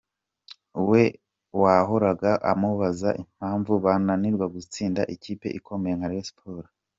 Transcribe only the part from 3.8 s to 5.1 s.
bananirwa gutsinda